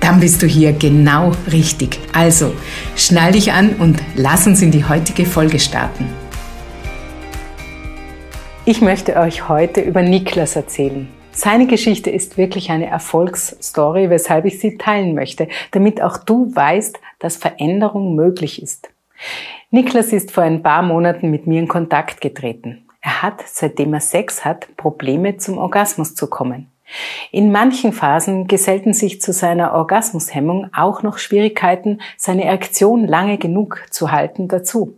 Dann 0.00 0.18
bist 0.18 0.42
du 0.42 0.46
hier 0.46 0.72
genau 0.72 1.32
richtig. 1.52 2.00
Also, 2.12 2.52
schnall 2.96 3.32
dich 3.32 3.52
an 3.52 3.74
und 3.78 4.02
lass 4.16 4.46
uns 4.46 4.62
in 4.62 4.70
die 4.70 4.84
heutige 4.84 5.26
Folge 5.26 5.58
starten. 5.58 6.06
Ich 8.64 8.80
möchte 8.80 9.16
euch 9.16 9.48
heute 9.48 9.80
über 9.80 10.02
Niklas 10.02 10.56
erzählen. 10.56 11.08
Seine 11.32 11.66
Geschichte 11.66 12.10
ist 12.10 12.38
wirklich 12.38 12.70
eine 12.70 12.86
Erfolgsstory, 12.86 14.10
weshalb 14.10 14.44
ich 14.46 14.58
sie 14.58 14.76
teilen 14.76 15.14
möchte, 15.14 15.48
damit 15.70 16.02
auch 16.02 16.16
du 16.18 16.54
weißt, 16.54 16.98
dass 17.18 17.36
Veränderung 17.36 18.14
möglich 18.14 18.62
ist. 18.62 18.90
Niklas 19.70 20.12
ist 20.12 20.30
vor 20.30 20.44
ein 20.44 20.62
paar 20.62 20.82
Monaten 20.82 21.30
mit 21.30 21.46
mir 21.46 21.60
in 21.60 21.68
Kontakt 21.68 22.20
getreten. 22.20 22.84
Er 23.00 23.22
hat, 23.22 23.42
seitdem 23.46 23.94
er 23.94 24.00
Sex 24.00 24.44
hat, 24.44 24.76
Probleme 24.76 25.36
zum 25.36 25.58
Orgasmus 25.58 26.14
zu 26.14 26.26
kommen. 26.26 26.70
In 27.30 27.52
manchen 27.52 27.92
Phasen 27.92 28.46
gesellten 28.46 28.92
sich 28.92 29.20
zu 29.20 29.32
seiner 29.32 29.74
Orgasmushemmung 29.74 30.70
auch 30.74 31.02
noch 31.02 31.18
Schwierigkeiten, 31.18 32.00
seine 32.16 32.44
Erektion 32.44 33.06
lange 33.06 33.38
genug 33.38 33.84
zu 33.90 34.12
halten 34.12 34.48
dazu. 34.48 34.96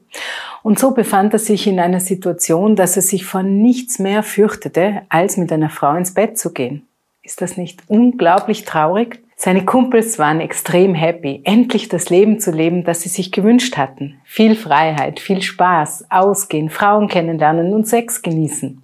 Und 0.62 0.78
so 0.78 0.92
befand 0.92 1.32
er 1.32 1.38
sich 1.38 1.66
in 1.66 1.80
einer 1.80 2.00
Situation, 2.00 2.76
dass 2.76 2.96
er 2.96 3.02
sich 3.02 3.24
vor 3.24 3.42
nichts 3.42 3.98
mehr 3.98 4.22
fürchtete, 4.22 5.02
als 5.08 5.36
mit 5.36 5.52
einer 5.52 5.70
Frau 5.70 5.94
ins 5.94 6.14
Bett 6.14 6.38
zu 6.38 6.52
gehen. 6.52 6.86
Ist 7.22 7.40
das 7.40 7.56
nicht 7.56 7.82
unglaublich 7.88 8.64
traurig? 8.64 9.20
Seine 9.36 9.64
Kumpels 9.64 10.20
waren 10.20 10.40
extrem 10.40 10.94
happy, 10.94 11.40
endlich 11.42 11.88
das 11.88 12.10
Leben 12.10 12.38
zu 12.38 12.52
leben, 12.52 12.84
das 12.84 13.02
sie 13.02 13.08
sich 13.08 13.32
gewünscht 13.32 13.76
hatten. 13.76 14.20
Viel 14.24 14.54
Freiheit, 14.54 15.18
viel 15.18 15.42
Spaß, 15.42 16.06
ausgehen, 16.10 16.70
Frauen 16.70 17.08
kennenlernen 17.08 17.74
und 17.74 17.88
Sex 17.88 18.22
genießen. 18.22 18.80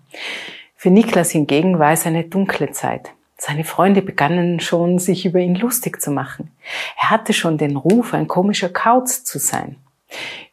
Für 0.81 0.91
Niklas 0.91 1.33
hingegen 1.33 1.81
war 1.81 1.91
es 1.91 2.07
eine 2.07 2.23
dunkle 2.23 2.71
Zeit. 2.71 3.11
Seine 3.37 3.65
Freunde 3.65 4.01
begannen 4.01 4.61
schon, 4.61 5.01
sich 5.01 5.27
über 5.27 5.41
ihn 5.41 5.57
lustig 5.57 6.01
zu 6.01 6.13
machen. 6.13 6.53
Er 6.97 7.11
hatte 7.11 7.33
schon 7.33 7.59
den 7.59 7.75
Ruf, 7.75 8.15
ein 8.15 8.29
komischer 8.29 8.69
Kauz 8.69 9.25
zu 9.25 9.41
sein. 9.41 9.75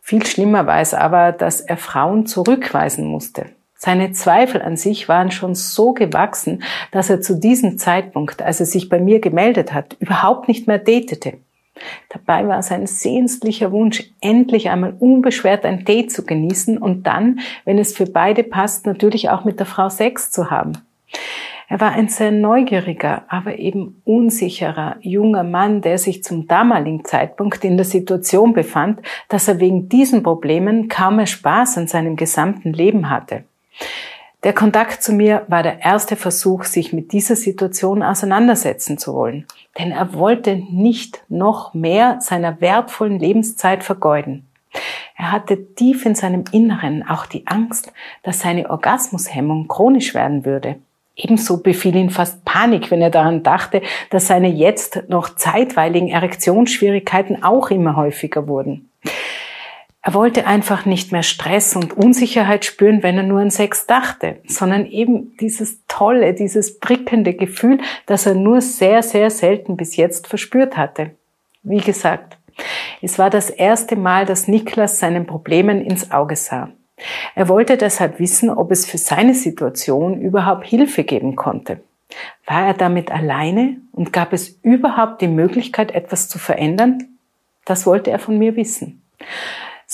Viel 0.01 0.25
schlimmer 0.25 0.65
war 0.65 0.79
es 0.81 0.95
aber, 0.95 1.31
dass 1.31 1.61
er 1.61 1.77
Frauen 1.77 2.25
zurückweisen 2.25 3.05
musste. 3.05 3.51
Seine 3.75 4.13
Zweifel 4.13 4.63
an 4.63 4.77
sich 4.77 5.07
waren 5.07 5.29
schon 5.29 5.53
so 5.53 5.93
gewachsen, 5.93 6.63
dass 6.89 7.11
er 7.11 7.21
zu 7.21 7.39
diesem 7.39 7.77
Zeitpunkt, 7.77 8.41
als 8.41 8.59
er 8.59 8.65
sich 8.65 8.89
bei 8.89 8.99
mir 8.99 9.19
gemeldet 9.19 9.73
hat, 9.73 9.95
überhaupt 9.99 10.47
nicht 10.47 10.65
mehr 10.65 10.79
datete. 10.79 11.37
Dabei 12.09 12.47
war 12.47 12.63
sein 12.63 12.87
sehnlicher 12.87 13.71
Wunsch, 13.71 14.03
endlich 14.21 14.69
einmal 14.69 14.95
unbeschwert 14.99 15.65
ein 15.65 15.85
Date 15.85 16.11
zu 16.11 16.25
genießen 16.25 16.77
und 16.77 17.03
dann, 17.03 17.39
wenn 17.65 17.77
es 17.77 17.95
für 17.95 18.05
beide 18.05 18.43
passt, 18.43 18.85
natürlich 18.85 19.29
auch 19.29 19.43
mit 19.43 19.59
der 19.59 19.65
Frau 19.65 19.89
Sex 19.89 20.31
zu 20.31 20.49
haben. 20.49 20.77
Er 21.67 21.81
war 21.81 21.93
ein 21.93 22.09
sehr 22.09 22.31
neugieriger, 22.31 23.23
aber 23.27 23.57
eben 23.57 24.01
unsicherer 24.05 24.97
junger 25.01 25.43
Mann, 25.43 25.81
der 25.81 25.97
sich 25.97 26.23
zum 26.23 26.47
damaligen 26.47 27.03
Zeitpunkt 27.05 27.63
in 27.63 27.75
der 27.75 27.85
Situation 27.85 28.53
befand, 28.53 29.01
dass 29.29 29.47
er 29.47 29.59
wegen 29.59 29.89
diesen 29.89 30.21
Problemen 30.21 30.89
kaum 30.89 31.15
mehr 31.15 31.25
Spaß 31.25 31.79
an 31.79 31.87
seinem 31.87 32.15
gesamten 32.15 32.71
Leben 32.71 33.09
hatte. 33.09 33.45
Der 34.45 34.53
Kontakt 34.53 35.01
zu 35.01 35.11
mir 35.11 35.43
war 35.47 35.63
der 35.63 35.81
erste 35.83 36.15
Versuch, 36.15 36.65
sich 36.65 36.93
mit 36.93 37.13
dieser 37.13 37.35
Situation 37.35 38.03
auseinandersetzen 38.03 38.99
zu 38.99 39.15
wollen. 39.15 39.47
Denn 39.79 39.89
er 39.91 40.13
wollte 40.13 40.55
nicht 40.55 41.23
noch 41.29 41.73
mehr 41.73 42.19
seiner 42.21 42.61
wertvollen 42.61 43.17
Lebenszeit 43.17 43.83
vergeuden. 43.83 44.45
Er 45.17 45.31
hatte 45.31 45.73
tief 45.73 46.05
in 46.05 46.13
seinem 46.13 46.43
Inneren 46.51 47.01
auch 47.09 47.25
die 47.25 47.47
Angst, 47.47 47.91
dass 48.21 48.41
seine 48.41 48.69
Orgasmushemmung 48.69 49.67
chronisch 49.67 50.13
werden 50.13 50.45
würde. 50.45 50.75
Ebenso 51.15 51.63
befiel 51.63 51.95
ihn 51.95 52.11
fast 52.11 52.45
Panik, 52.45 52.91
wenn 52.91 53.01
er 53.01 53.09
daran 53.09 53.41
dachte, 53.41 53.81
dass 54.11 54.27
seine 54.27 54.49
jetzt 54.49 55.05
noch 55.07 55.35
zeitweiligen 55.35 56.09
Erektionsschwierigkeiten 56.09 57.43
auch 57.43 57.71
immer 57.71 57.95
häufiger 57.95 58.47
wurden. 58.47 58.91
Er 60.05 60.13
wollte 60.13 60.45
einfach 60.45 60.85
nicht 60.85 61.11
mehr 61.11 61.23
Stress 61.23 61.75
und 61.75 61.97
Unsicherheit 61.97 62.63
spüren, 62.63 63.01
wenn 63.01 63.17
er 63.17 63.23
nur 63.23 63.39
an 63.39 63.49
Sex 63.49 63.87
dachte, 63.87 64.37
sondern 64.47 64.85
eben 64.85 65.35
dieses 65.37 65.83
tolle, 65.87 66.35
dieses 66.35 66.79
prickelnde 66.79 67.33
Gefühl, 67.33 67.79
das 68.05 68.27
er 68.27 68.35
nur 68.35 68.61
sehr, 68.61 69.01
sehr 69.01 69.31
selten 69.31 69.75
bis 69.77 69.95
jetzt 69.95 70.27
verspürt 70.27 70.77
hatte. 70.77 71.15
Wie 71.63 71.79
gesagt, 71.79 72.37
es 73.01 73.17
war 73.17 73.31
das 73.31 73.49
erste 73.49 73.95
Mal, 73.95 74.27
dass 74.27 74.47
Niklas 74.47 74.99
seinen 74.99 75.25
Problemen 75.25 75.83
ins 75.83 76.11
Auge 76.11 76.35
sah. 76.35 76.69
Er 77.33 77.49
wollte 77.49 77.75
deshalb 77.75 78.19
wissen, 78.19 78.51
ob 78.51 78.69
es 78.69 78.85
für 78.85 78.99
seine 78.99 79.33
Situation 79.33 80.21
überhaupt 80.21 80.67
Hilfe 80.67 81.03
geben 81.03 81.35
konnte. 81.35 81.79
War 82.45 82.67
er 82.67 82.73
damit 82.75 83.11
alleine 83.11 83.77
und 83.91 84.13
gab 84.13 84.33
es 84.33 84.49
überhaupt 84.61 85.21
die 85.21 85.27
Möglichkeit, 85.27 85.95
etwas 85.95 86.29
zu 86.29 86.37
verändern? 86.37 87.17
Das 87.65 87.87
wollte 87.87 88.11
er 88.11 88.19
von 88.19 88.37
mir 88.37 88.55
wissen. 88.55 89.01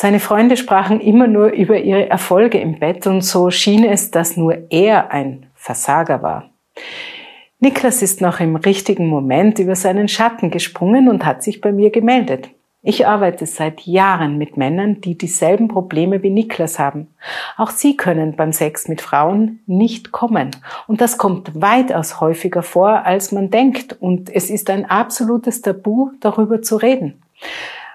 Seine 0.01 0.19
Freunde 0.19 0.57
sprachen 0.57 0.99
immer 0.99 1.27
nur 1.27 1.49
über 1.49 1.77
ihre 1.77 2.09
Erfolge 2.09 2.57
im 2.57 2.79
Bett 2.79 3.05
und 3.05 3.21
so 3.21 3.51
schien 3.51 3.83
es, 3.83 4.09
dass 4.09 4.35
nur 4.35 4.71
er 4.71 5.11
ein 5.11 5.45
Versager 5.53 6.23
war. 6.23 6.49
Niklas 7.59 8.01
ist 8.01 8.19
noch 8.19 8.39
im 8.39 8.55
richtigen 8.55 9.05
Moment 9.05 9.59
über 9.59 9.75
seinen 9.75 10.07
Schatten 10.07 10.49
gesprungen 10.49 11.07
und 11.07 11.23
hat 11.23 11.43
sich 11.43 11.61
bei 11.61 11.71
mir 11.71 11.91
gemeldet. 11.91 12.49
Ich 12.81 13.05
arbeite 13.05 13.45
seit 13.45 13.81
Jahren 13.81 14.39
mit 14.39 14.57
Männern, 14.57 15.01
die 15.01 15.19
dieselben 15.19 15.67
Probleme 15.67 16.23
wie 16.23 16.31
Niklas 16.31 16.79
haben. 16.79 17.13
Auch 17.55 17.69
sie 17.69 17.95
können 17.95 18.35
beim 18.35 18.53
Sex 18.53 18.87
mit 18.87 19.01
Frauen 19.01 19.59
nicht 19.67 20.11
kommen. 20.11 20.49
Und 20.87 20.99
das 20.99 21.19
kommt 21.19 21.61
weitaus 21.61 22.19
häufiger 22.19 22.63
vor, 22.63 23.05
als 23.05 23.31
man 23.31 23.51
denkt. 23.51 23.97
Und 23.99 24.33
es 24.33 24.49
ist 24.49 24.71
ein 24.71 24.89
absolutes 24.89 25.61
Tabu, 25.61 26.09
darüber 26.21 26.63
zu 26.63 26.77
reden. 26.77 27.21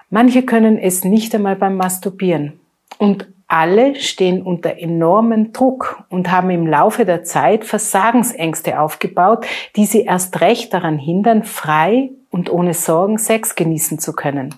Manche 0.09 0.43
können 0.43 0.77
es 0.77 1.03
nicht 1.03 1.35
einmal 1.35 1.55
beim 1.55 1.75
Masturbieren. 1.75 2.59
Und 2.97 3.27
alle 3.47 3.95
stehen 3.95 4.41
unter 4.41 4.77
enormen 4.77 5.53
Druck 5.53 6.03
und 6.09 6.31
haben 6.31 6.49
im 6.49 6.67
Laufe 6.67 7.05
der 7.05 7.23
Zeit 7.23 7.63
Versagensängste 7.63 8.79
aufgebaut, 8.79 9.45
die 9.75 9.85
sie 9.85 10.01
erst 10.01 10.41
recht 10.41 10.73
daran 10.73 10.97
hindern, 10.97 11.43
frei 11.43 12.09
und 12.29 12.49
ohne 12.49 12.73
Sorgen 12.73 13.17
Sex 13.17 13.55
genießen 13.55 13.99
zu 13.99 14.13
können. 14.13 14.53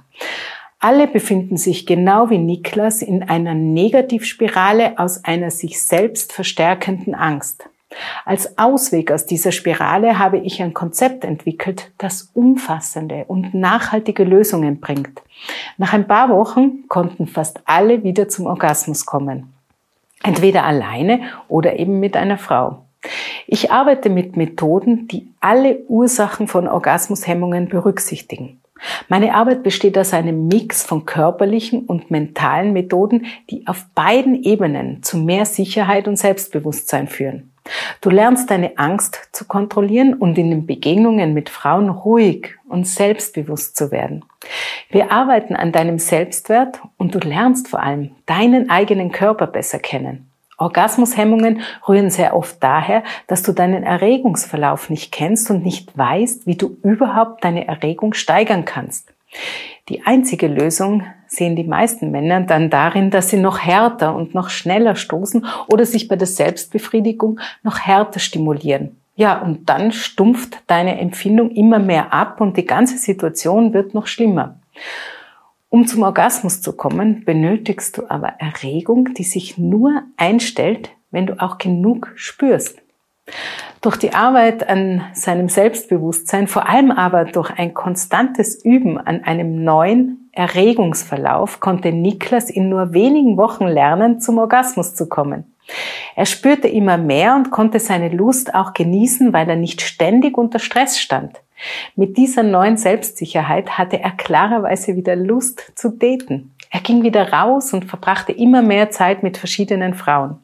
Alle 0.79 1.07
befinden 1.07 1.57
sich 1.57 1.85
genau 1.85 2.29
wie 2.29 2.37
Niklas 2.37 3.01
in 3.01 3.23
einer 3.23 3.53
Negativspirale 3.53 4.97
aus 4.97 5.23
einer 5.23 5.51
sich 5.51 5.81
selbst 5.81 6.31
verstärkenden 6.33 7.13
Angst. 7.13 7.69
Als 8.23 8.57
Ausweg 8.57 9.11
aus 9.11 9.25
dieser 9.25 9.51
Spirale 9.51 10.19
habe 10.19 10.37
ich 10.37 10.61
ein 10.61 10.73
Konzept 10.73 11.23
entwickelt, 11.23 11.91
das 11.97 12.29
umfassende 12.33 13.25
und 13.27 13.53
nachhaltige 13.53 14.23
Lösungen 14.23 14.79
bringt. 14.79 15.21
Nach 15.77 15.93
ein 15.93 16.07
paar 16.07 16.29
Wochen 16.29 16.87
konnten 16.87 17.27
fast 17.27 17.61
alle 17.65 18.03
wieder 18.03 18.27
zum 18.29 18.45
Orgasmus 18.45 19.05
kommen. 19.05 19.53
Entweder 20.21 20.65
alleine 20.65 21.21
oder 21.47 21.79
eben 21.79 21.99
mit 21.99 22.15
einer 22.15 22.37
Frau. 22.37 22.85
Ich 23.47 23.71
arbeite 23.71 24.09
mit 24.09 24.35
Methoden, 24.35 25.07
die 25.07 25.31
alle 25.39 25.79
Ursachen 25.87 26.47
von 26.47 26.67
Orgasmushemmungen 26.67 27.69
berücksichtigen. 27.69 28.59
Meine 29.07 29.33
Arbeit 29.33 29.63
besteht 29.63 29.97
aus 29.97 30.13
einem 30.13 30.47
Mix 30.47 30.83
von 30.83 31.05
körperlichen 31.05 31.85
und 31.85 32.11
mentalen 32.11 32.73
Methoden, 32.73 33.25
die 33.49 33.67
auf 33.67 33.85
beiden 33.95 34.43
Ebenen 34.43 35.03
zu 35.03 35.17
mehr 35.17 35.45
Sicherheit 35.45 36.07
und 36.07 36.17
Selbstbewusstsein 36.17 37.07
führen. 37.07 37.48
Du 38.01 38.09
lernst 38.09 38.49
deine 38.49 38.77
Angst 38.77 39.29
zu 39.31 39.45
kontrollieren 39.45 40.13
und 40.13 40.37
in 40.37 40.49
den 40.49 40.65
Begegnungen 40.65 41.33
mit 41.33 41.49
Frauen 41.49 41.89
ruhig 41.89 42.55
und 42.67 42.87
selbstbewusst 42.87 43.75
zu 43.75 43.91
werden. 43.91 44.25
Wir 44.89 45.11
arbeiten 45.11 45.55
an 45.55 45.71
deinem 45.71 45.99
Selbstwert 45.99 46.79
und 46.97 47.13
du 47.15 47.19
lernst 47.19 47.67
vor 47.67 47.81
allem 47.81 48.15
deinen 48.25 48.69
eigenen 48.69 49.11
Körper 49.11 49.47
besser 49.47 49.79
kennen. 49.79 50.29
Orgasmushemmungen 50.57 51.61
rühren 51.87 52.09
sehr 52.09 52.35
oft 52.35 52.61
daher, 52.61 53.03
dass 53.27 53.43
du 53.43 53.53
deinen 53.53 53.83
Erregungsverlauf 53.83 54.89
nicht 54.89 55.11
kennst 55.11 55.49
und 55.49 55.63
nicht 55.63 55.97
weißt, 55.97 56.47
wie 56.47 56.55
du 56.55 56.77
überhaupt 56.83 57.43
deine 57.43 57.67
Erregung 57.67 58.13
steigern 58.13 58.65
kannst. 58.65 59.13
Die 59.89 60.05
einzige 60.05 60.47
Lösung 60.47 61.03
sehen 61.27 61.55
die 61.55 61.63
meisten 61.63 62.11
Männer 62.11 62.41
dann 62.41 62.69
darin, 62.69 63.11
dass 63.11 63.29
sie 63.29 63.37
noch 63.37 63.59
härter 63.59 64.15
und 64.15 64.33
noch 64.33 64.49
schneller 64.49 64.95
stoßen 64.95 65.45
oder 65.67 65.85
sich 65.85 66.07
bei 66.07 66.15
der 66.15 66.27
Selbstbefriedigung 66.27 67.39
noch 67.63 67.79
härter 67.79 68.19
stimulieren. 68.19 68.97
Ja, 69.15 69.41
und 69.41 69.69
dann 69.69 69.91
stumpft 69.91 70.59
deine 70.67 70.99
Empfindung 70.99 71.51
immer 71.51 71.79
mehr 71.79 72.13
ab 72.13 72.39
und 72.39 72.55
die 72.55 72.65
ganze 72.65 72.97
Situation 72.97 73.73
wird 73.73 73.93
noch 73.93 74.07
schlimmer. 74.07 74.59
Um 75.67 75.85
zum 75.85 76.03
Orgasmus 76.03 76.61
zu 76.61 76.73
kommen, 76.73 77.25
benötigst 77.25 77.97
du 77.97 78.09
aber 78.09 78.35
Erregung, 78.39 79.13
die 79.13 79.23
sich 79.23 79.57
nur 79.57 80.03
einstellt, 80.17 80.91
wenn 81.11 81.27
du 81.27 81.39
auch 81.39 81.57
genug 81.57 82.11
spürst. 82.15 82.81
Durch 83.81 83.95
die 83.95 84.13
Arbeit 84.13 84.67
an 84.67 85.05
seinem 85.13 85.47
Selbstbewusstsein, 85.47 86.47
vor 86.47 86.67
allem 86.67 86.91
aber 86.91 87.23
durch 87.23 87.49
ein 87.51 87.73
konstantes 87.73 88.63
Üben 88.65 88.97
an 88.97 89.23
einem 89.23 89.63
neuen 89.63 90.29
Erregungsverlauf, 90.33 91.61
konnte 91.61 91.93
Niklas 91.93 92.49
in 92.49 92.67
nur 92.67 92.93
wenigen 92.93 93.37
Wochen 93.37 93.65
lernen, 93.65 94.19
zum 94.19 94.37
Orgasmus 94.37 94.95
zu 94.95 95.07
kommen. 95.07 95.55
Er 96.15 96.25
spürte 96.25 96.67
immer 96.67 96.97
mehr 96.97 97.35
und 97.35 97.51
konnte 97.51 97.79
seine 97.79 98.09
Lust 98.09 98.53
auch 98.53 98.73
genießen, 98.73 99.31
weil 99.31 99.49
er 99.49 99.55
nicht 99.55 99.81
ständig 99.81 100.37
unter 100.37 100.59
Stress 100.59 100.99
stand. 100.99 101.39
Mit 101.95 102.17
dieser 102.17 102.43
neuen 102.43 102.75
Selbstsicherheit 102.75 103.77
hatte 103.77 103.99
er 103.99 104.11
klarerweise 104.11 104.95
wieder 104.95 105.15
Lust 105.15 105.71
zu 105.75 105.89
daten. 105.89 106.53
Er 106.71 106.81
ging 106.81 107.03
wieder 107.03 107.31
raus 107.31 107.73
und 107.73 107.85
verbrachte 107.85 108.31
immer 108.31 108.61
mehr 108.61 108.91
Zeit 108.91 109.23
mit 109.23 109.37
verschiedenen 109.37 109.93
Frauen. 109.93 110.37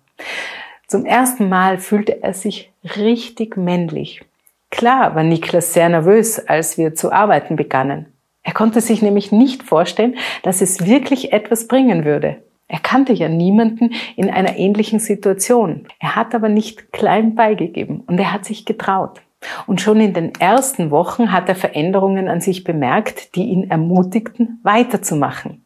Zum 0.88 1.06
ersten 1.06 1.50
Mal 1.50 1.80
fühlte 1.80 2.22
er 2.22 2.34
sich 2.34 2.72
richtig 2.96 3.58
männlich. 3.58 4.22
Klar 4.70 5.16
war 5.16 5.24
Niklas 5.24 5.74
sehr 5.74 5.90
nervös, 5.90 6.40
als 6.40 6.78
wir 6.78 6.96
zu 6.96 7.12
arbeiten 7.12 7.56
begannen. 7.56 8.08
Er 8.44 8.54
konnte 8.54 8.82
sich 8.82 9.02
nämlich 9.02 9.32
nicht 9.32 9.64
vorstellen, 9.64 10.16
dass 10.44 10.62
es 10.62 10.86
wirklich 10.86 11.34
etwas 11.34 11.68
bringen 11.68 12.06
würde. 12.06 12.44
Er 12.68 12.80
kannte 12.80 13.14
ja 13.14 13.30
niemanden 13.30 13.94
in 14.16 14.30
einer 14.30 14.58
ähnlichen 14.58 15.00
Situation. 15.00 15.88
Er 16.00 16.16
hat 16.16 16.34
aber 16.36 16.50
nicht 16.50 16.92
klein 16.92 17.36
beigegeben 17.36 18.02
und 18.02 18.20
er 18.20 18.34
hat 18.34 18.46
sich 18.46 18.66
getraut. 18.66 19.22
Und 19.68 19.82
schon 19.82 20.00
in 20.00 20.14
den 20.14 20.34
ersten 20.36 20.92
Wochen 20.92 21.32
hat 21.32 21.50
er 21.50 21.56
Veränderungen 21.56 22.28
an 22.28 22.42
sich 22.42 22.64
bemerkt, 22.64 23.36
die 23.36 23.46
ihn 23.46 23.70
ermutigten, 23.70 24.60
weiterzumachen. 24.64 25.65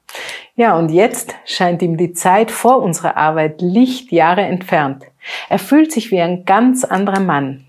Ja, 0.59 0.77
und 0.77 0.91
jetzt 0.91 1.35
scheint 1.45 1.81
ihm 1.81 1.95
die 1.95 2.11
Zeit 2.11 2.51
vor 2.51 2.81
unserer 2.81 3.15
Arbeit 3.15 3.61
Lichtjahre 3.61 4.41
entfernt. 4.41 5.05
Er 5.47 5.57
fühlt 5.57 5.89
sich 5.89 6.11
wie 6.11 6.19
ein 6.19 6.43
ganz 6.43 6.83
anderer 6.83 7.21
Mann. 7.21 7.63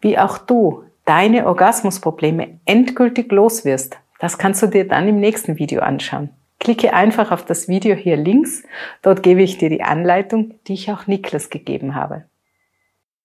Wie 0.00 0.18
auch 0.18 0.38
du 0.38 0.84
deine 1.04 1.46
Orgasmusprobleme 1.46 2.58
endgültig 2.64 3.30
los 3.32 3.66
wirst, 3.66 3.98
das 4.18 4.38
kannst 4.38 4.62
du 4.62 4.66
dir 4.68 4.88
dann 4.88 5.06
im 5.06 5.20
nächsten 5.20 5.58
Video 5.58 5.82
anschauen. 5.82 6.30
Klicke 6.58 6.94
einfach 6.94 7.32
auf 7.32 7.44
das 7.44 7.68
Video 7.68 7.94
hier 7.94 8.16
links. 8.16 8.62
Dort 9.02 9.22
gebe 9.22 9.42
ich 9.42 9.58
dir 9.58 9.68
die 9.68 9.82
Anleitung, 9.82 10.54
die 10.68 10.72
ich 10.72 10.90
auch 10.90 11.06
Niklas 11.06 11.50
gegeben 11.50 11.94
habe. 11.94 12.24